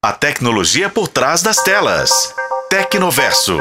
A 0.00 0.12
tecnologia 0.12 0.88
por 0.88 1.08
trás 1.08 1.42
das 1.42 1.56
telas. 1.56 2.32
Tecnoverso. 2.70 3.58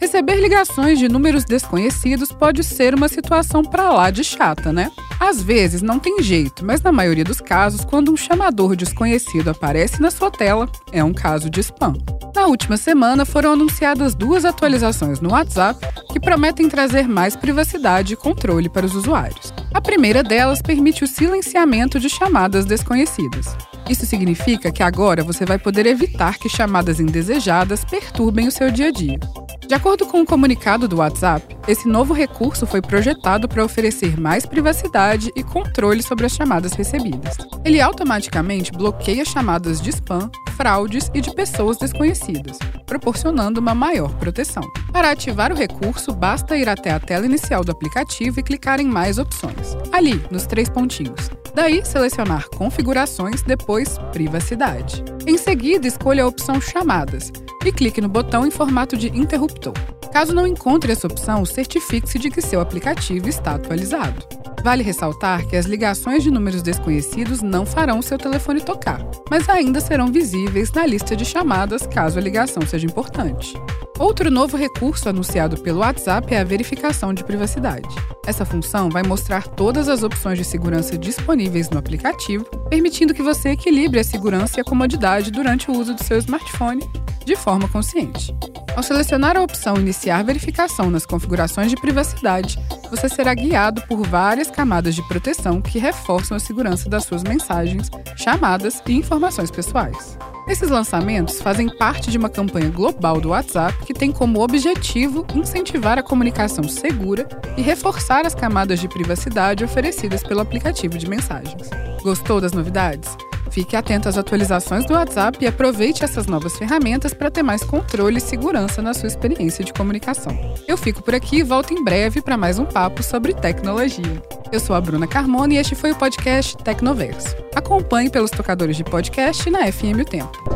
Receber 0.00 0.34
ligações 0.34 0.98
de 0.98 1.08
números 1.08 1.44
desconhecidos 1.44 2.32
pode 2.32 2.64
ser 2.64 2.92
uma 2.92 3.08
situação 3.08 3.62
pra 3.62 3.90
lá 3.90 4.10
de 4.10 4.24
chata, 4.24 4.72
né? 4.72 4.90
Às 5.20 5.40
vezes 5.40 5.80
não 5.80 6.00
tem 6.00 6.20
jeito, 6.20 6.64
mas 6.64 6.82
na 6.82 6.90
maioria 6.90 7.22
dos 7.22 7.40
casos, 7.40 7.84
quando 7.84 8.10
um 8.10 8.16
chamador 8.16 8.74
desconhecido 8.74 9.50
aparece 9.50 10.02
na 10.02 10.10
sua 10.10 10.28
tela, 10.28 10.68
é 10.90 11.04
um 11.04 11.14
caso 11.14 11.48
de 11.48 11.60
spam. 11.60 11.94
Na 12.34 12.46
última 12.46 12.76
semana 12.76 13.24
foram 13.24 13.52
anunciadas 13.52 14.12
duas 14.12 14.44
atualizações 14.44 15.20
no 15.20 15.30
WhatsApp 15.30 15.78
que 16.12 16.18
prometem 16.18 16.68
trazer 16.68 17.06
mais 17.06 17.36
privacidade 17.36 18.14
e 18.14 18.16
controle 18.16 18.68
para 18.68 18.86
os 18.86 18.96
usuários. 18.96 19.54
A 19.72 19.80
primeira 19.80 20.20
delas 20.20 20.60
permite 20.60 21.04
o 21.04 21.06
silenciamento 21.06 22.00
de 22.00 22.10
chamadas 22.10 22.64
desconhecidas. 22.64 23.56
Isso 23.88 24.06
significa 24.06 24.70
que 24.70 24.82
agora 24.82 25.24
você 25.24 25.44
vai 25.44 25.58
poder 25.58 25.86
evitar 25.86 26.38
que 26.38 26.48
chamadas 26.48 27.00
indesejadas 27.00 27.84
perturbem 27.84 28.48
o 28.48 28.52
seu 28.52 28.70
dia 28.70 28.88
a 28.88 28.90
dia. 28.90 29.18
De 29.66 29.74
acordo 29.74 30.04
com 30.04 30.18
o 30.18 30.20
um 30.20 30.26
comunicado 30.26 30.86
do 30.86 30.96
WhatsApp, 30.96 31.56
esse 31.66 31.88
novo 31.88 32.12
recurso 32.12 32.66
foi 32.66 32.82
projetado 32.82 33.48
para 33.48 33.64
oferecer 33.64 34.20
mais 34.20 34.44
privacidade 34.44 35.30
e 35.34 35.42
controle 35.42 36.02
sobre 36.02 36.26
as 36.26 36.32
chamadas 36.32 36.72
recebidas. 36.72 37.36
Ele 37.64 37.80
automaticamente 37.80 38.72
bloqueia 38.72 39.24
chamadas 39.24 39.80
de 39.80 39.90
spam, 39.90 40.30
fraudes 40.56 41.10
e 41.14 41.20
de 41.20 41.34
pessoas 41.34 41.78
desconhecidas, 41.78 42.58
proporcionando 42.86 43.60
uma 43.60 43.74
maior 43.74 44.12
proteção. 44.16 44.62
Para 44.92 45.10
ativar 45.10 45.52
o 45.52 45.56
recurso, 45.56 46.12
basta 46.12 46.58
ir 46.58 46.68
até 46.68 46.90
a 46.90 47.00
tela 47.00 47.24
inicial 47.24 47.64
do 47.64 47.72
aplicativo 47.72 48.40
e 48.40 48.42
clicar 48.42 48.80
em 48.80 48.86
Mais 48.86 49.16
opções, 49.16 49.76
ali, 49.90 50.22
nos 50.30 50.44
três 50.44 50.68
pontinhos. 50.68 51.30
Daí, 51.54 51.84
selecionar 51.84 52.48
Configurações, 52.48 53.42
depois 53.42 53.98
Privacidade. 54.12 55.04
Em 55.26 55.36
seguida, 55.36 55.86
escolha 55.86 56.24
a 56.24 56.26
opção 56.26 56.60
Chamadas 56.60 57.30
e 57.64 57.70
clique 57.70 58.00
no 58.00 58.08
botão 58.08 58.46
em 58.46 58.50
formato 58.50 58.96
de 58.96 59.08
interruptor. 59.08 59.74
Caso 60.10 60.34
não 60.34 60.46
encontre 60.46 60.92
essa 60.92 61.06
opção, 61.06 61.44
certifique-se 61.44 62.18
de 62.18 62.30
que 62.30 62.40
seu 62.40 62.60
aplicativo 62.60 63.28
está 63.28 63.54
atualizado. 63.54 64.26
Vale 64.62 64.82
ressaltar 64.82 65.46
que 65.46 65.56
as 65.56 65.66
ligações 65.66 66.22
de 66.22 66.30
números 66.30 66.62
desconhecidos 66.62 67.42
não 67.42 67.66
farão 67.66 68.00
seu 68.00 68.16
telefone 68.16 68.60
tocar, 68.60 69.00
mas 69.30 69.48
ainda 69.48 69.80
serão 69.80 70.12
visíveis 70.12 70.70
na 70.72 70.86
lista 70.86 71.16
de 71.16 71.24
chamadas 71.24 71.86
caso 71.86 72.18
a 72.18 72.22
ligação 72.22 72.64
seja 72.64 72.86
importante. 72.86 73.54
Outro 74.02 74.32
novo 74.32 74.56
recurso 74.56 75.08
anunciado 75.08 75.56
pelo 75.58 75.78
WhatsApp 75.78 76.34
é 76.34 76.40
a 76.40 76.44
verificação 76.44 77.14
de 77.14 77.22
privacidade. 77.22 77.88
Essa 78.26 78.44
função 78.44 78.90
vai 78.90 79.04
mostrar 79.04 79.46
todas 79.46 79.88
as 79.88 80.02
opções 80.02 80.36
de 80.36 80.44
segurança 80.44 80.98
disponíveis 80.98 81.70
no 81.70 81.78
aplicativo, 81.78 82.44
permitindo 82.68 83.14
que 83.14 83.22
você 83.22 83.50
equilibre 83.50 84.00
a 84.00 84.04
segurança 84.04 84.58
e 84.58 84.60
a 84.60 84.64
comodidade 84.64 85.30
durante 85.30 85.70
o 85.70 85.78
uso 85.78 85.94
do 85.94 86.02
seu 86.02 86.18
smartphone 86.18 86.84
de 87.24 87.36
forma 87.36 87.68
consciente. 87.68 88.34
Ao 88.74 88.82
selecionar 88.82 89.36
a 89.36 89.42
opção 89.42 89.76
Iniciar 89.76 90.24
verificação 90.24 90.90
nas 90.90 91.04
configurações 91.04 91.70
de 91.70 91.76
privacidade, 91.76 92.58
você 92.90 93.08
será 93.08 93.34
guiado 93.34 93.82
por 93.82 94.06
várias 94.06 94.50
camadas 94.50 94.94
de 94.94 95.06
proteção 95.06 95.60
que 95.60 95.78
reforçam 95.78 96.36
a 96.36 96.40
segurança 96.40 96.88
das 96.88 97.04
suas 97.04 97.22
mensagens, 97.22 97.90
chamadas 98.16 98.82
e 98.86 98.92
informações 98.92 99.50
pessoais. 99.50 100.16
Esses 100.48 100.70
lançamentos 100.70 101.40
fazem 101.40 101.68
parte 101.68 102.10
de 102.10 102.18
uma 102.18 102.28
campanha 102.28 102.68
global 102.70 103.20
do 103.20 103.28
WhatsApp 103.28 103.76
que 103.84 103.94
tem 103.94 104.10
como 104.10 104.42
objetivo 104.42 105.24
incentivar 105.34 105.98
a 105.98 106.02
comunicação 106.02 106.64
segura 106.64 107.28
e 107.56 107.62
reforçar 107.62 108.26
as 108.26 108.34
camadas 108.34 108.80
de 108.80 108.88
privacidade 108.88 109.64
oferecidas 109.64 110.22
pelo 110.22 110.40
aplicativo 110.40 110.98
de 110.98 111.08
mensagens. 111.08 111.70
Gostou 112.02 112.40
das 112.40 112.52
novidades? 112.52 113.16
Fique 113.52 113.76
atento 113.76 114.08
às 114.08 114.16
atualizações 114.16 114.86
do 114.86 114.94
WhatsApp 114.94 115.36
e 115.38 115.46
aproveite 115.46 116.02
essas 116.02 116.26
novas 116.26 116.56
ferramentas 116.56 117.12
para 117.12 117.30
ter 117.30 117.42
mais 117.42 117.62
controle 117.62 118.16
e 118.16 118.20
segurança 118.20 118.80
na 118.80 118.94
sua 118.94 119.06
experiência 119.06 119.62
de 119.62 119.74
comunicação. 119.74 120.34
Eu 120.66 120.78
fico 120.78 121.02
por 121.02 121.14
aqui 121.14 121.36
e 121.36 121.42
volto 121.42 121.74
em 121.74 121.84
breve 121.84 122.22
para 122.22 122.38
mais 122.38 122.58
um 122.58 122.64
papo 122.64 123.02
sobre 123.02 123.34
tecnologia. 123.34 124.22
Eu 124.50 124.58
sou 124.58 124.74
a 124.74 124.80
Bruna 124.80 125.06
Carmona 125.06 125.52
e 125.52 125.58
este 125.58 125.74
foi 125.74 125.92
o 125.92 125.96
podcast 125.96 126.56
Tecnoverso. 126.56 127.36
Acompanhe 127.54 128.08
pelos 128.08 128.30
tocadores 128.30 128.74
de 128.74 128.84
podcast 128.84 129.48
na 129.50 129.70
FM 129.70 130.00
O 130.00 130.04
Tempo. 130.04 130.51